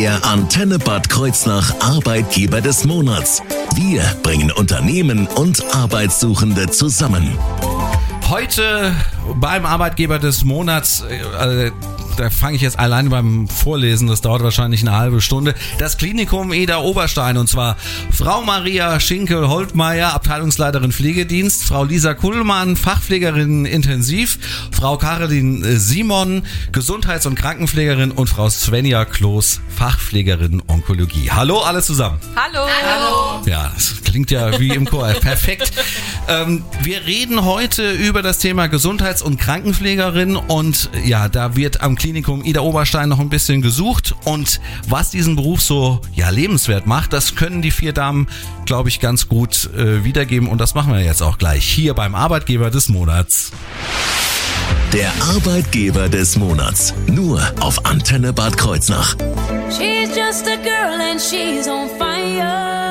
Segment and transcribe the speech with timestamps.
[0.00, 3.42] Der Antenne Bad Kreuznach Arbeitgeber des Monats.
[3.74, 7.38] Wir bringen Unternehmen und Arbeitssuchende zusammen.
[8.30, 8.94] Heute
[9.34, 11.70] beim Arbeitgeber des Monats, äh,
[12.20, 15.54] da fange ich jetzt allein beim Vorlesen, das dauert wahrscheinlich eine halbe Stunde.
[15.78, 17.76] Das Klinikum Eder Oberstein und zwar
[18.12, 24.38] Frau Maria Schinkel-Holtmeier, Abteilungsleiterin Pflegedienst, Frau Lisa Kuhlmann, Fachpflegerin Intensiv,
[24.70, 31.30] Frau Caroline äh, Simon, Gesundheits- und Krankenpflegerin und Frau Svenja Kloß, Fachpflegerin Onkologie.
[31.30, 32.18] Hallo alle zusammen.
[32.36, 32.66] Hallo.
[32.84, 33.42] Hallo.
[33.46, 35.08] Ja, das klingt ja wie im Chor.
[35.20, 35.72] Perfekt.
[36.28, 41.96] Ähm, wir reden heute über das Thema Gesundheits- und Krankenpflegerin und ja, da wird am
[41.96, 47.12] Klinikum Ida Oberstein noch ein bisschen gesucht und was diesen Beruf so ja lebenswert macht,
[47.12, 48.28] das können die vier Damen,
[48.66, 52.14] glaube ich, ganz gut äh, wiedergeben und das machen wir jetzt auch gleich hier beim
[52.14, 53.52] Arbeitgeber des Monats.
[54.92, 56.94] Der Arbeitgeber des Monats.
[57.06, 59.16] Nur auf Antenne Bad Kreuznach.
[59.68, 62.10] She's just a girl and she's on fire.
[62.20, 62.89] Fire.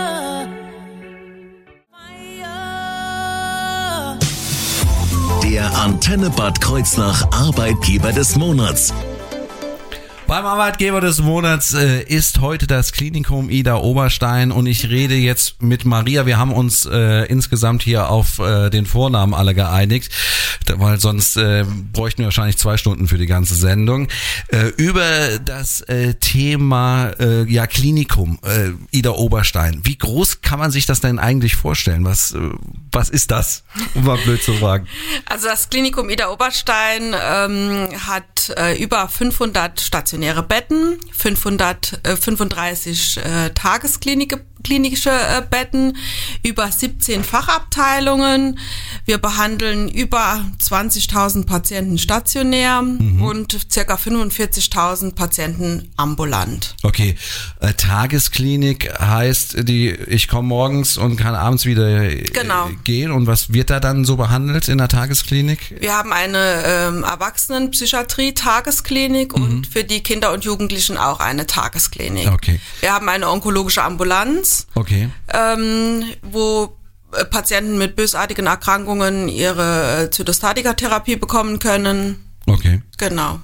[5.50, 8.94] Der Antenne Bad Kreuznach Arbeitgeber des Monats.
[10.30, 15.64] Beim Arbeitgeber des Monats äh, ist heute das Klinikum Ida Oberstein und ich rede jetzt
[15.64, 16.28] mit Maria.
[16.28, 20.14] Wir haben uns äh, insgesamt hier auf äh, den Vornamen alle geeinigt,
[20.68, 24.08] weil sonst äh, bräuchten wir wahrscheinlich zwei Stunden für die ganze Sendung.
[24.50, 29.82] Äh, über das äh, Thema äh, ja Klinikum äh, Ida Oberstein.
[29.84, 32.06] Wie groß kann man sich das denn eigentlich vorstellen?
[32.06, 32.38] Was, äh,
[32.92, 33.64] was ist das?
[33.96, 34.88] Um mal blöd zu fragen.
[35.26, 39.80] Also das Klinikum Ida Oberstein ähm, hat äh, über 500
[40.20, 45.98] stationäre Betten, 535 äh, Tagesklinik klinische äh, Betten,
[46.44, 48.60] über 17 Fachabteilungen.
[49.06, 56.76] Wir behandeln über 20.000 Patienten stationär und circa 45.000 Patienten ambulant.
[56.84, 57.16] Okay,
[57.60, 62.70] äh, Tagesklinik heißt, die ich komme morgens und kann abends wieder äh, Genau.
[62.84, 63.12] gehen.
[63.12, 65.76] Und was wird da dann so behandelt in der Tagesklinik?
[65.80, 72.28] Wir haben eine ähm, Erwachsenenpsychiatrie-Tagesklinik und für die Kinder und Jugendlichen auch eine Tagesklinik.
[72.32, 72.60] Okay.
[72.82, 75.10] Wir haben eine onkologische Ambulanz, Okay.
[75.34, 76.76] ähm, wo
[77.14, 82.24] äh, Patienten mit bösartigen Erkrankungen ihre äh, Zytostatika-Therapie bekommen können.
[82.46, 82.82] Okay.
[82.98, 83.40] Genau.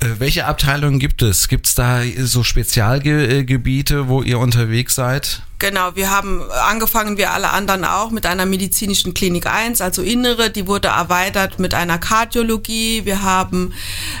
[0.00, 1.48] Äh, welche Abteilungen gibt es?
[1.48, 5.42] Gibt es da so Spezialgebiete, wo ihr unterwegs seid?
[5.64, 10.50] Genau, wir haben angefangen, wie alle anderen auch, mit einer medizinischen Klinik 1, also Innere,
[10.50, 13.06] die wurde erweitert mit einer Kardiologie.
[13.06, 13.72] Wir haben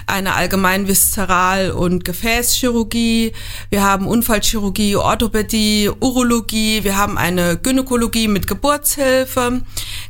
[0.06, 3.34] eine allgemein Viszeral- und Gefäßchirurgie.
[3.68, 6.82] Wir haben Unfallchirurgie, Orthopädie, Urologie.
[6.82, 9.60] Wir haben eine Gynäkologie mit Geburtshilfe.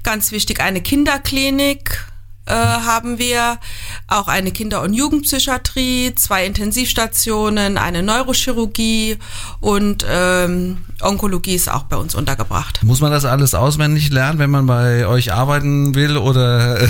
[0.04, 2.06] Ganz wichtig, eine Kinderklinik
[2.46, 3.58] äh, haben wir
[4.06, 9.16] auch eine Kinder- und Jugendpsychiatrie, zwei Intensivstationen, eine Neurochirurgie
[9.60, 12.82] und ähm, Onkologie ist auch bei uns untergebracht.
[12.82, 16.78] Muss man das alles auswendig lernen, wenn man bei euch arbeiten will oder?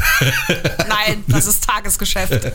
[0.88, 2.32] Nein, das ist Tagesgeschäft.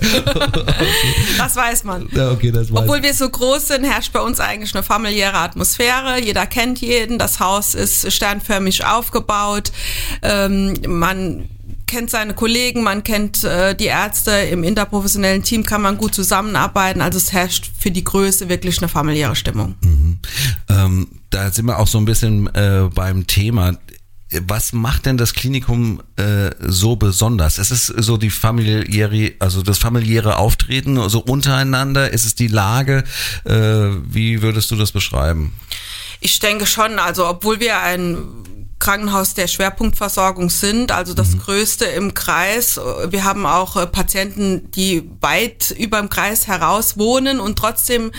[1.38, 2.10] Das weiß man.
[2.12, 5.38] ja, okay, das weiß Obwohl wir so groß sind, herrscht bei uns eigentlich eine familiäre
[5.38, 6.20] Atmosphäre.
[6.22, 7.18] Jeder kennt jeden.
[7.18, 9.72] Das Haus ist sternförmig aufgebaut.
[10.22, 11.48] Ähm, man
[11.90, 14.32] kennt seine Kollegen, man kennt äh, die Ärzte.
[14.32, 17.02] Im interprofessionellen Team kann man gut zusammenarbeiten.
[17.02, 19.76] Also es herrscht für die Größe wirklich eine familiäre Stimmung.
[20.68, 23.78] Ähm, da sind wir auch so ein bisschen äh, beim Thema.
[24.32, 27.58] Was macht denn das Klinikum äh, so besonders?
[27.58, 32.12] Es ist so die familiäre, also das familiäre Auftreten, so untereinander.
[32.12, 33.04] Ist es die Lage?
[33.46, 35.54] Äh, wie würdest du das beschreiben?
[36.20, 42.14] Ich denke schon, also obwohl wir ein Krankenhaus der Schwerpunktversorgung sind, also das größte im
[42.14, 42.80] Kreis.
[43.10, 48.12] Wir haben auch äh, Patienten, die weit über dem Kreis heraus wohnen und trotzdem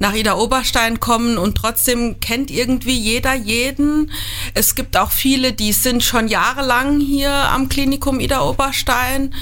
[0.00, 4.10] nach Ida Oberstein kommen und trotzdem kennt irgendwie jeder jeden.
[4.54, 9.34] Es gibt auch viele, die sind schon jahrelang hier am Klinikum Ida Oberstein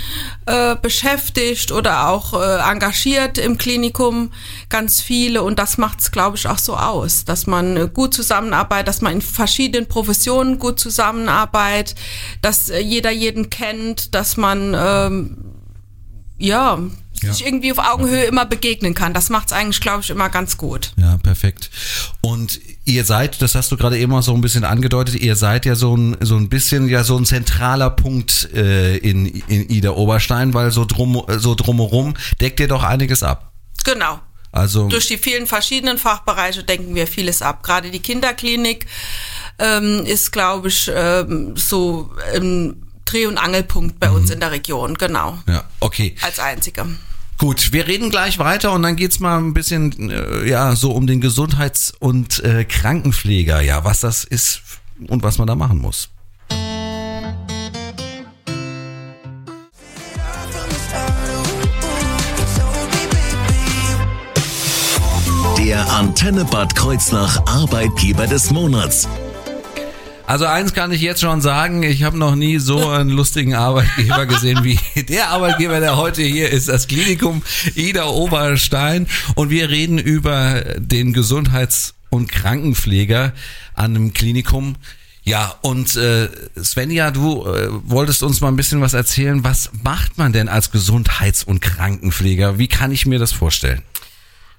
[0.45, 4.31] äh, beschäftigt oder auch äh, engagiert im Klinikum,
[4.69, 5.43] ganz viele.
[5.43, 9.01] Und das macht es, glaube ich, auch so aus, dass man äh, gut zusammenarbeitet, dass
[9.01, 11.97] man in verschiedenen Professionen gut zusammenarbeitet,
[12.43, 15.39] dass äh, jeder jeden kennt, dass man ähm,
[16.39, 16.79] ja,
[17.23, 17.33] Ja.
[17.33, 19.15] sich irgendwie auf Augenhöhe immer begegnen kann.
[19.15, 20.93] Das macht es eigentlich, glaube ich, immer ganz gut.
[20.97, 21.71] Ja, perfekt.
[22.21, 25.65] Und ihr seid, das hast du gerade eben auch so ein bisschen angedeutet, ihr seid
[25.67, 29.91] ja so ein, so ein bisschen ja so ein zentraler Punkt äh, in, in Ida
[29.93, 33.51] Oberstein, weil so drum, so drumherum deckt ihr doch einiges ab.
[33.85, 34.21] Genau.
[34.53, 37.63] Also Durch die vielen verschiedenen Fachbereiche denken wir vieles ab.
[37.63, 38.87] Gerade die Kinderklinik
[39.59, 44.95] ähm, ist, glaube ich, ähm, so ein Dreh- und Angelpunkt bei uns in der Region,
[44.95, 45.39] genau.
[45.47, 46.17] ja, okay.
[46.23, 46.87] Als einzige.
[47.39, 51.07] Gut, wir reden gleich weiter und dann geht's mal ein bisschen äh, ja so um
[51.07, 54.63] den Gesundheits- und äh, Krankenpfleger, ja, was das ist
[55.07, 56.09] und was man da machen muss.
[65.59, 69.09] Der Antenne Bad Kreuznach Arbeitgeber des Monats.
[70.27, 74.27] Also eins kann ich jetzt schon sagen, ich habe noch nie so einen lustigen Arbeitgeber
[74.27, 74.79] gesehen wie
[75.09, 77.43] der Arbeitgeber, der heute hier ist, das Klinikum
[77.77, 79.07] Ida Oberstein.
[79.37, 83.35] Und wir reden über den Gesundheits- und Krankenpfleger
[83.75, 84.75] an einem Klinikum.
[85.23, 86.29] Ja, und äh,
[86.61, 89.45] Svenja, du äh, wolltest uns mal ein bisschen was erzählen.
[89.45, 92.59] Was macht man denn als Gesundheits- und Krankenpfleger?
[92.59, 93.83] Wie kann ich mir das vorstellen?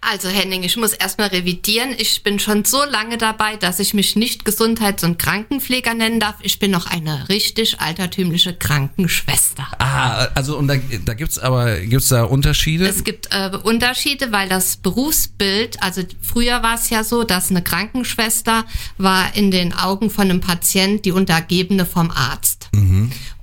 [0.02, 1.96] Also Henning, ich muss erstmal revidieren.
[1.98, 6.36] Ich bin schon so lange dabei, dass ich mich nicht Gesundheits- und Krankenpfleger nennen darf.
[6.42, 9.68] Ich bin noch eine richtig altertümliche Krankenschwester.
[9.80, 12.88] Ah, also und da, da gibt's aber gibt's da Unterschiede?
[12.88, 17.64] Es gibt äh, Unterschiede, weil das Berufsbild, also früher war es ja so, dass eine
[17.64, 18.66] Krankenschwester
[18.98, 22.70] war in den Augen von einem Patient die Untergebene vom Arzt.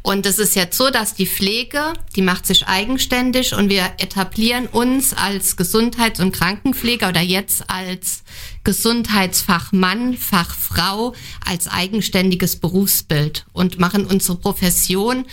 [0.07, 4.67] Und es ist jetzt so, dass die Pflege, die macht sich eigenständig und wir etablieren
[4.67, 8.23] uns als Gesundheits- und Krankenpfleger oder jetzt als
[8.65, 15.25] Gesundheitsfachmann, Fachfrau als eigenständiges Berufsbild und machen unsere Profession,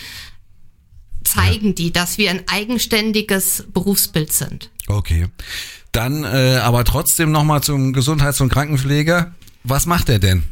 [1.22, 4.70] zeigen die, dass wir ein eigenständiges Berufsbild sind.
[4.86, 5.26] Okay.
[5.92, 9.34] Dann äh, aber trotzdem nochmal zum Gesundheits- und Krankenpfleger.
[9.64, 10.44] Was macht er denn?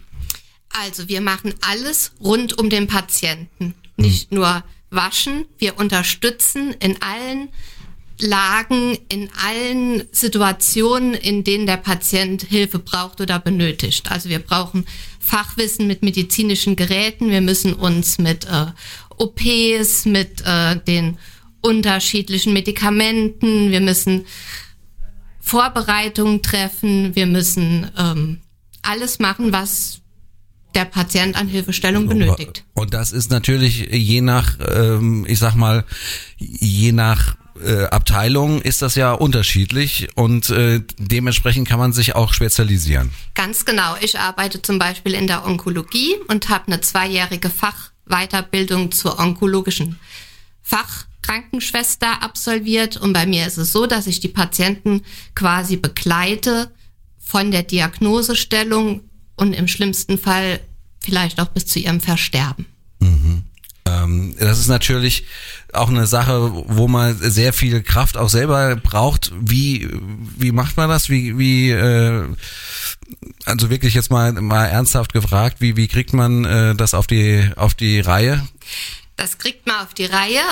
[0.69, 3.75] Also wir machen alles rund um den Patienten.
[4.01, 7.49] Nicht nur waschen, wir unterstützen in allen
[8.21, 14.11] Lagen, in allen Situationen, in denen der Patient Hilfe braucht oder benötigt.
[14.11, 14.85] Also wir brauchen
[15.19, 18.67] Fachwissen mit medizinischen Geräten, wir müssen uns mit äh,
[19.17, 21.19] OPs, mit äh, den
[21.63, 24.27] unterschiedlichen Medikamenten, wir müssen
[25.41, 28.41] Vorbereitungen treffen, wir müssen ähm,
[28.83, 30.00] alles machen, was
[30.75, 32.65] der Patient an Hilfestellung benötigt.
[32.75, 35.85] Und das ist natürlich je nach, ähm, ich sag mal,
[36.39, 42.33] je nach äh, Abteilung ist das ja unterschiedlich und äh, dementsprechend kann man sich auch
[42.33, 43.11] spezialisieren.
[43.35, 43.97] Ganz genau.
[44.01, 49.99] Ich arbeite zum Beispiel in der Onkologie und habe eine zweijährige Fachweiterbildung zur onkologischen
[50.63, 52.97] Fachkrankenschwester absolviert.
[52.97, 55.03] Und bei mir ist es so, dass ich die Patienten
[55.35, 56.71] quasi begleite
[57.19, 59.03] von der Diagnosestellung
[59.41, 60.61] und im schlimmsten Fall
[61.01, 62.67] vielleicht auch bis zu ihrem Versterben.
[63.87, 65.25] Ähm, das ist natürlich
[65.73, 69.33] auch eine Sache, wo man sehr viel Kraft auch selber braucht.
[69.41, 69.89] Wie
[70.37, 71.09] wie macht man das?
[71.09, 72.25] Wie wie äh,
[73.45, 77.51] also wirklich jetzt mal mal ernsthaft gefragt, wie wie kriegt man äh, das auf die
[77.57, 78.47] auf die Reihe?
[79.17, 80.43] Das kriegt man auf die Reihe,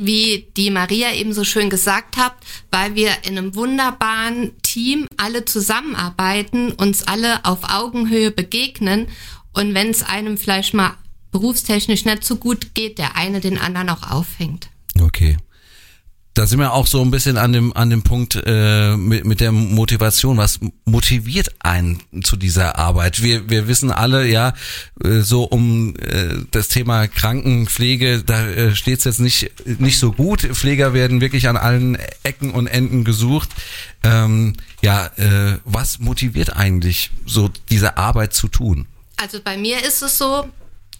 [0.00, 2.34] wie die Maria eben so schön gesagt hat,
[2.70, 9.08] weil wir in einem wunderbaren Team alle zusammenarbeiten, uns alle auf Augenhöhe begegnen
[9.52, 10.94] und wenn es einem vielleicht mal
[11.32, 14.70] berufstechnisch nicht so gut geht, der eine den anderen auch auffängt.
[14.98, 15.36] Okay.
[16.34, 19.40] Da sind wir auch so ein bisschen an dem an dem Punkt äh, mit, mit
[19.40, 20.36] der Motivation.
[20.36, 23.22] Was motiviert einen zu dieser Arbeit?
[23.22, 24.54] Wir wir wissen alle ja
[25.02, 29.50] äh, so um äh, das Thema Krankenpflege, da äh, steht es jetzt nicht
[29.80, 30.42] nicht so gut.
[30.42, 33.50] Pfleger werden wirklich an allen Ecken und Enden gesucht.
[34.04, 38.86] Ähm, ja, äh, was motiviert eigentlich so diese Arbeit zu tun?
[39.16, 40.48] Also bei mir ist es so,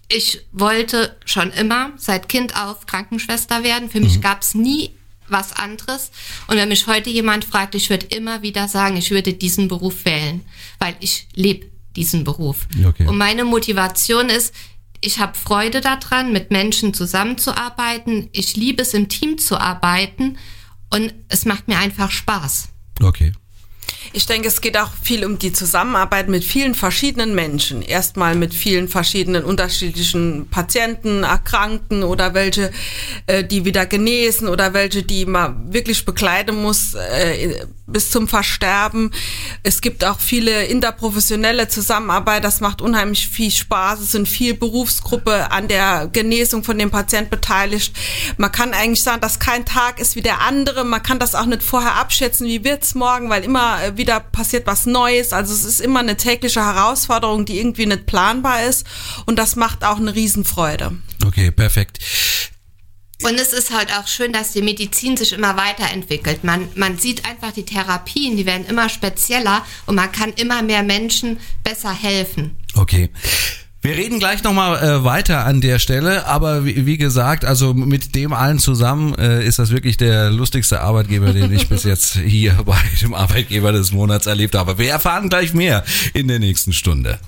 [0.09, 3.89] ich wollte schon immer seit Kind auf Krankenschwester werden.
[3.89, 4.91] Für mich gab es nie
[5.31, 6.11] was anderes.
[6.47, 10.05] Und wenn mich heute jemand fragt, ich würde immer wieder sagen, ich würde diesen Beruf
[10.05, 10.43] wählen,
[10.79, 12.67] weil ich lebe diesen Beruf.
[12.85, 13.07] Okay.
[13.07, 14.55] Und meine Motivation ist,
[15.01, 18.29] ich habe Freude daran, mit Menschen zusammenzuarbeiten.
[18.33, 20.37] Ich liebe es, im Team zu arbeiten.
[20.91, 22.69] Und es macht mir einfach Spaß.
[23.01, 23.33] Okay.
[24.13, 27.83] Ich denke, es geht auch viel um die Zusammenarbeit mit vielen verschiedenen Menschen.
[27.83, 32.73] Erstmal mit vielen verschiedenen unterschiedlichen Patienten, Erkrankten oder welche,
[33.27, 39.11] äh, die wieder genesen oder welche, die man wirklich begleiten muss äh, bis zum Versterben.
[39.63, 42.45] Es gibt auch viele interprofessionelle Zusammenarbeit.
[42.45, 44.01] Das macht unheimlich viel Spaß.
[44.01, 47.95] Es sind viel Berufsgruppe an der Genesung von dem Patient beteiligt.
[48.37, 50.85] Man kann eigentlich sagen, dass kein Tag ist wie der andere.
[50.85, 54.67] Man kann das auch nicht vorher abschätzen, wie wird's morgen, weil immer äh, wieder passiert
[54.67, 55.33] was Neues.
[55.33, 58.87] Also es ist immer eine tägliche Herausforderung, die irgendwie nicht planbar ist.
[59.27, 60.93] Und das macht auch eine Riesenfreude.
[61.27, 61.99] Okay, perfekt.
[63.23, 66.45] Und es ist halt auch schön, dass die Medizin sich immer weiterentwickelt.
[66.45, 70.83] Man, man sieht einfach die Therapien, die werden immer spezieller und man kann immer mehr
[70.83, 72.57] Menschen besser helfen.
[72.75, 73.11] Okay.
[73.83, 78.15] Wir reden gleich nochmal äh, weiter an der Stelle, aber wie, wie gesagt, also mit
[78.15, 82.53] dem allen zusammen äh, ist das wirklich der lustigste Arbeitgeber, den ich bis jetzt hier
[82.67, 84.77] bei dem Arbeitgeber des Monats erlebt habe.
[84.77, 87.19] Wir erfahren gleich mehr in der nächsten Stunde.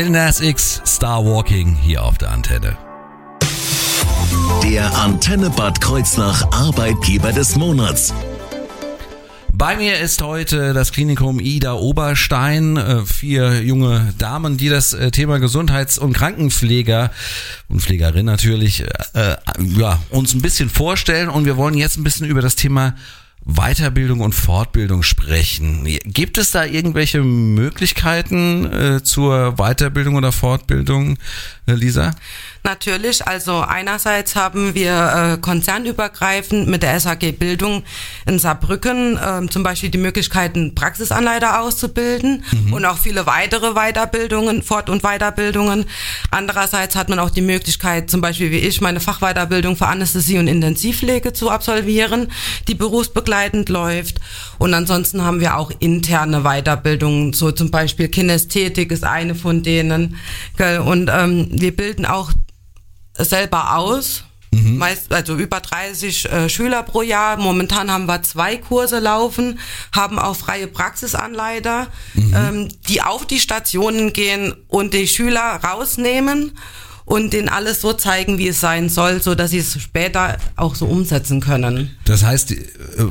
[0.00, 2.78] Lil Nas X, Star Walking hier auf der Antenne.
[4.64, 8.14] Der Antenne Bad Kreuznach Arbeitgeber des Monats.
[9.52, 12.78] Bei mir ist heute das Klinikum Ida Oberstein.
[12.78, 17.10] äh, Vier junge Damen, die das äh, Thema Gesundheits- und Krankenpfleger
[17.68, 21.28] und Pflegerin natürlich äh, ja, uns ein bisschen vorstellen.
[21.28, 22.94] Und wir wollen jetzt ein bisschen über das Thema
[23.44, 25.84] Weiterbildung und Fortbildung sprechen.
[26.04, 31.16] Gibt es da irgendwelche Möglichkeiten äh, zur Weiterbildung oder Fortbildung,
[31.74, 32.12] Lisa?
[32.62, 37.84] Natürlich, also einerseits haben wir äh, konzernübergreifend mit der SAG Bildung
[38.26, 44.90] in Saarbrücken äh, zum Beispiel die Möglichkeiten, Praxisanleiter auszubilden und auch viele weitere Weiterbildungen, Fort-
[44.90, 45.86] und Weiterbildungen.
[46.30, 50.46] Andererseits hat man auch die Möglichkeit, zum Beispiel wie ich, meine Fachweiterbildung für Anästhesie und
[50.46, 52.30] Intensivpflege zu absolvieren,
[52.68, 54.20] die berufsbegleitend läuft.
[54.58, 60.16] Und ansonsten haben wir auch interne Weiterbildungen, so zum Beispiel Kinästhetik ist eine von denen.
[60.58, 60.80] Gell?
[60.80, 62.32] Und ähm, wir bilden auch
[63.16, 64.24] selber aus.
[64.52, 67.36] Meist, also über 30 äh, Schüler pro Jahr.
[67.36, 69.60] Momentan haben wir zwei Kurse laufen,
[69.92, 71.86] haben auch freie Praxisanleiter,
[72.34, 76.58] ähm, die auf die Stationen gehen und die Schüler rausnehmen
[77.04, 80.74] und denen alles so zeigen, wie es sein soll, so dass sie es später auch
[80.74, 81.96] so umsetzen können.
[82.04, 82.56] Das heißt, äh,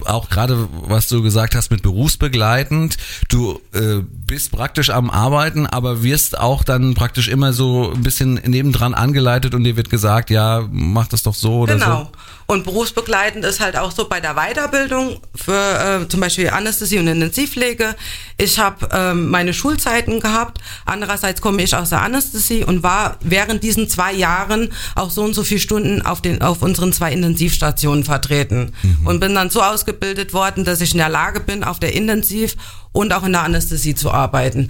[0.06, 2.98] auch gerade was du gesagt hast mit berufsbegleitend,
[3.30, 8.36] du äh, bist praktisch am Arbeiten, aber wirst auch dann praktisch immer so ein bisschen
[8.46, 12.00] nebendran angeleitet und dir wird gesagt, ja, mach das doch so oder Genau.
[12.04, 12.10] so.
[12.48, 17.08] Und berufsbegleitend ist halt auch so bei der Weiterbildung für äh, zum Beispiel Anästhesie und
[17.08, 17.96] Intensivpflege.
[18.38, 20.60] Ich habe ähm, meine Schulzeiten gehabt.
[20.86, 25.34] Andererseits komme ich aus der Anästhesie und war während diesen zwei Jahren auch so und
[25.34, 28.74] so viele Stunden auf den auf unseren zwei Intensivstationen vertreten
[29.06, 32.56] und bin dann so ausgebildet worden, dass ich in der Lage bin, auf der Intensiv
[32.92, 34.70] und auch in der Anästhesie zu arbeiten.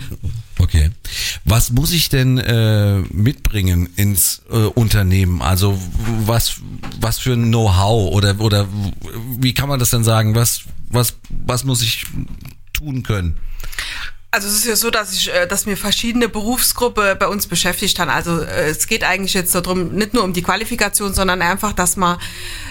[0.59, 0.91] Okay.
[1.45, 5.41] Was muss ich denn äh, mitbringen ins äh, Unternehmen?
[5.41, 5.79] Also
[6.25, 6.55] was
[6.99, 8.67] was für ein Know-how oder oder
[9.39, 10.35] wie kann man das denn sagen?
[10.35, 12.05] Was was was muss ich
[12.73, 13.39] tun können?
[14.31, 17.97] Also es ist ja so, dass ich, äh, dass mir verschiedene Berufsgruppen bei uns beschäftigt
[17.97, 18.11] haben.
[18.11, 21.95] Also äh, es geht eigentlich jetzt darum, nicht nur um die Qualifikation, sondern einfach, dass
[21.95, 22.19] man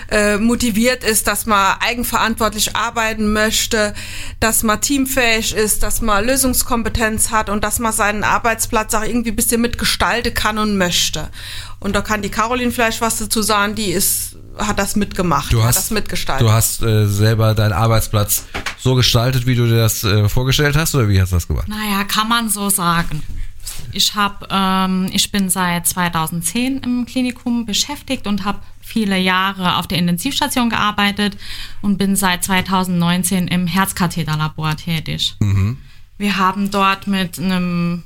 [0.09, 3.93] äh, motiviert ist, dass man eigenverantwortlich arbeiten möchte,
[4.39, 9.31] dass man teamfähig ist, dass man Lösungskompetenz hat und dass man seinen Arbeitsplatz auch irgendwie
[9.31, 11.29] ein bisschen mitgestalten kann und möchte.
[11.81, 15.61] Und da kann die Caroline vielleicht was dazu sagen, die ist, hat das mitgemacht, Du
[15.61, 16.47] hat hast das mitgestaltet.
[16.47, 18.45] Du hast äh, selber deinen Arbeitsplatz
[18.79, 21.69] so gestaltet, wie du dir das äh, vorgestellt hast, oder wie hast du das gemacht?
[21.69, 23.23] Naja, kann man so sagen.
[23.93, 29.87] Ich habe, ähm, ich bin seit 2010 im Klinikum beschäftigt und habe viele Jahre auf
[29.87, 31.37] der Intensivstation gearbeitet
[31.83, 35.37] und bin seit 2019 im Herzkatheterlabor tätig.
[36.17, 38.03] Wir haben dort mit einem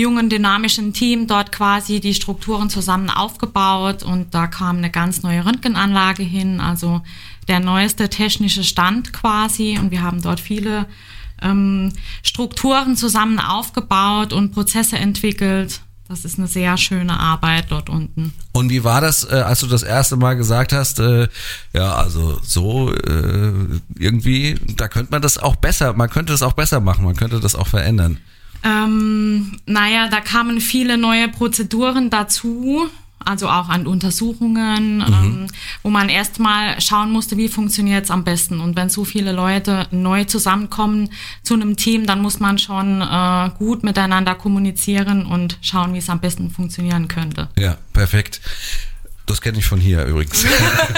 [0.00, 5.44] jungen, dynamischen Team dort quasi die Strukturen zusammen aufgebaut und da kam eine ganz neue
[5.44, 7.02] Röntgenanlage hin, also
[7.48, 10.86] der neueste technische Stand quasi und wir haben dort viele
[11.42, 11.92] ähm,
[12.22, 15.80] Strukturen zusammen aufgebaut und Prozesse entwickelt.
[16.08, 18.32] Das ist eine sehr schöne Arbeit dort unten.
[18.50, 21.28] Und wie war das, äh, als du das erste Mal gesagt hast, äh,
[21.72, 23.52] ja, also so äh,
[23.96, 27.38] irgendwie, da könnte man das auch besser, man könnte das auch besser machen, man könnte
[27.38, 28.18] das auch verändern.
[28.62, 32.88] Ähm, naja, da kamen viele neue Prozeduren dazu,
[33.24, 35.46] also auch an Untersuchungen, ähm,
[35.82, 38.60] wo man erstmal schauen musste, wie funktioniert es am besten.
[38.60, 41.10] Und wenn so viele Leute neu zusammenkommen
[41.42, 46.08] zu einem Team, dann muss man schon äh, gut miteinander kommunizieren und schauen, wie es
[46.08, 47.48] am besten funktionieren könnte.
[47.58, 48.40] Ja, perfekt.
[49.30, 50.44] Das kenne ich von hier übrigens.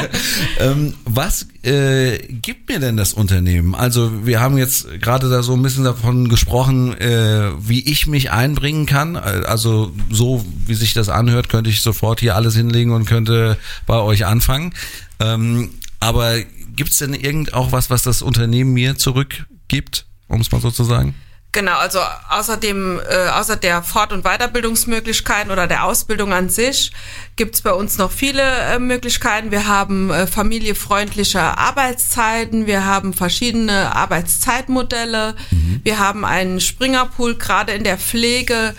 [0.59, 3.75] ähm, was äh, gibt mir denn das Unternehmen?
[3.75, 8.31] Also wir haben jetzt gerade da so ein bisschen davon gesprochen, äh, wie ich mich
[8.31, 9.17] einbringen kann.
[9.17, 13.99] Also so wie sich das anhört, könnte ich sofort hier alles hinlegen und könnte bei
[13.99, 14.73] euch anfangen.
[15.21, 15.69] Ähm,
[16.01, 16.41] aber
[16.75, 20.71] gibt es denn irgend auch was, was das Unternehmen mir zurückgibt, um es mal so
[20.71, 21.15] zu sagen?
[21.55, 21.99] Genau, also
[22.31, 26.93] außerdem, äh, außer der Fort- und Weiterbildungsmöglichkeiten oder der Ausbildung an sich
[27.37, 29.51] gibt's bei uns noch viele äh, Möglichkeiten.
[29.51, 35.37] Wir haben äh, familiefreundliche Arbeitszeiten, wir haben verschiedene Arbeitszeitmodelle,
[35.83, 38.75] wir haben einen Springerpool, gerade in der Pflege,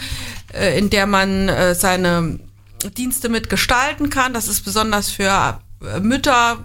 [0.52, 2.40] äh, in der man äh, seine
[2.98, 4.34] Dienste mitgestalten kann.
[4.34, 5.60] Das ist besonders für
[6.02, 6.58] Mütter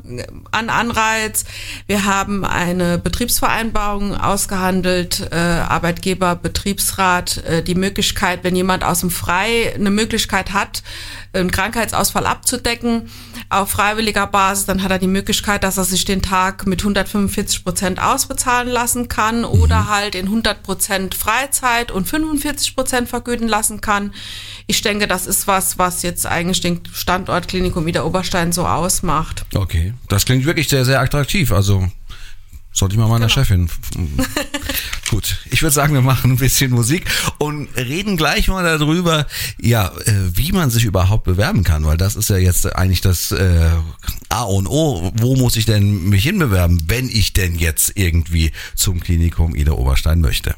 [0.52, 1.44] an Anreiz.
[1.86, 9.10] Wir haben eine Betriebsvereinbarung ausgehandelt, äh, Arbeitgeber, Betriebsrat, äh, die Möglichkeit, wenn jemand aus dem
[9.10, 10.82] Frei eine Möglichkeit hat,
[11.32, 13.10] einen Krankheitsausfall abzudecken
[13.50, 17.64] auf freiwilliger Basis, dann hat er die Möglichkeit, dass er sich den Tag mit 145
[17.64, 23.80] Prozent ausbezahlen lassen kann oder halt in 100 Prozent Freizeit und 45 Prozent vergüten lassen
[23.80, 24.12] kann.
[24.66, 29.07] Ich denke, das ist was, was jetzt eigentlich den Standort Klinikum Ida Oberstein so ausmacht.
[29.54, 31.52] Okay, das klingt wirklich sehr, sehr attraktiv.
[31.52, 31.90] Also
[32.72, 33.68] sollte ich mal meiner Chefin.
[35.10, 37.06] Gut, ich würde sagen, wir machen ein bisschen Musik
[37.38, 39.26] und reden gleich mal darüber,
[39.60, 43.32] ja, äh, wie man sich überhaupt bewerben kann, weil das ist ja jetzt eigentlich das
[43.32, 43.70] äh,
[44.28, 45.10] A und O.
[45.16, 50.20] Wo muss ich denn mich hinbewerben, wenn ich denn jetzt irgendwie zum Klinikum Ida Oberstein
[50.20, 50.54] möchte?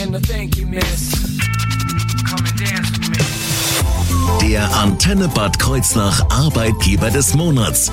[0.00, 1.43] And a thank you, miss.
[4.46, 7.90] Der Antenne Bad Kreuznach Arbeitgeber des Monats.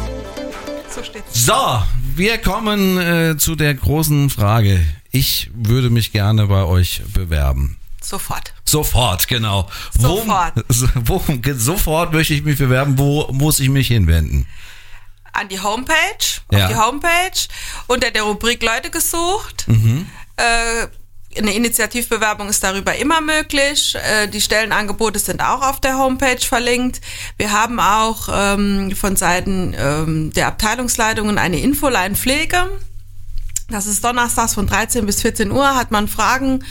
[0.93, 1.45] So steht's.
[1.45, 1.81] So,
[2.15, 4.85] wir kommen äh, zu der großen Frage.
[5.11, 7.77] Ich würde mich gerne bei euch bewerben.
[8.01, 8.53] Sofort.
[8.65, 9.69] Sofort, genau.
[9.97, 10.53] Sofort.
[10.95, 12.97] Wo, wo, sofort möchte ich mich bewerben.
[12.99, 14.45] Wo muss ich mich hinwenden?
[15.31, 15.95] An die Homepage,
[16.51, 16.65] Ja.
[16.65, 17.47] auf die Homepage,
[17.87, 19.65] unter der Rubrik Leute gesucht.
[19.69, 20.05] Mhm.
[20.35, 20.87] Äh,
[21.37, 23.95] eine Initiativbewerbung ist darüber immer möglich.
[23.95, 27.01] Äh, die Stellenangebote sind auch auf der Homepage verlinkt.
[27.37, 32.69] Wir haben auch ähm, von Seiten ähm, der Abteilungsleitungen eine Infoline Pflege.
[33.71, 35.75] Das ist donnerstags von 13 bis 14 Uhr.
[35.75, 36.63] Hat man Fragen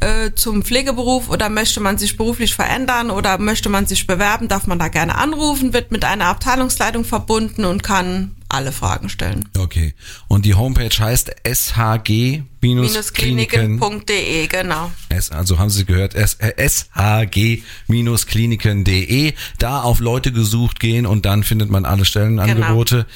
[0.00, 4.66] äh, zum Pflegeberuf oder möchte man sich beruflich verändern oder möchte man sich bewerben, darf
[4.66, 9.48] man da gerne anrufen, wird mit einer Abteilungsleitung verbunden und kann alle Fragen stellen.
[9.56, 9.94] Okay.
[10.28, 12.48] Und die Homepage heißt shg-kliniken.
[12.60, 14.90] Minuskliniken.de, genau.
[15.30, 19.34] Also haben Sie gehört, S- äh, shg-kliniken.de.
[19.58, 23.06] Da auf Leute gesucht gehen und dann findet man alle Stellenangebote.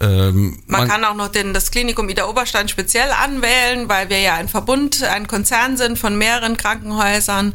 [0.00, 4.34] Ähm, Man, kann auch noch den, das Klinikum Ida Oberstein speziell anwählen, weil wir ja
[4.34, 7.54] ein Verbund, ein Konzern sind von mehreren Krankenhäusern.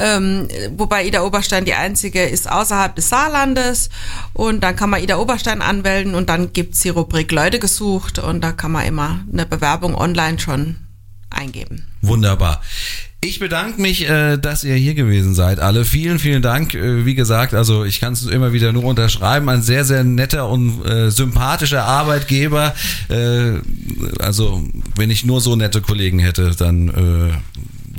[0.00, 3.90] Ähm, wobei Ida Oberstein die einzige ist außerhalb des Saarlandes.
[4.32, 8.40] Und dann kann man Ida Oberstein anmelden und dann gibt's die Rubrik Leute gesucht und
[8.42, 10.76] da kann man immer eine Bewerbung online schon
[11.30, 11.86] eingeben.
[12.02, 12.60] Wunderbar.
[13.22, 15.84] Ich bedanke mich, äh, dass ihr hier gewesen seid, alle.
[15.84, 16.72] Vielen, vielen Dank.
[16.72, 19.46] Äh, wie gesagt, also ich kann es immer wieder nur unterschreiben.
[19.50, 22.74] Ein sehr, sehr netter und äh, sympathischer Arbeitgeber.
[24.18, 24.64] Also
[24.96, 27.40] wenn ich nur so nette Kollegen hätte, dann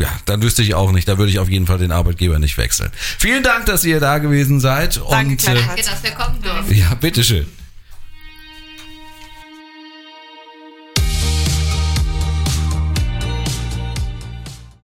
[0.02, 1.08] ja, dann wüsste ich auch nicht.
[1.08, 2.92] Da würde ich auf jeden Fall den Arbeitgeber nicht wechseln.
[2.96, 4.98] Vielen Dank, dass ihr da gewesen seid.
[5.10, 5.68] Danke, und.
[5.68, 6.72] Danke, dass wir kommen dürfen.
[6.72, 7.46] äh, ja, bitteschön.